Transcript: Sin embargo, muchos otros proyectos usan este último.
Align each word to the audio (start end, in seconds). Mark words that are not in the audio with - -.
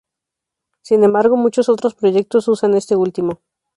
Sin 0.81 1.03
embargo, 1.03 1.37
muchos 1.37 1.69
otros 1.69 1.93
proyectos 1.93 2.47
usan 2.47 2.73
este 2.73 2.95
último. 2.95 3.39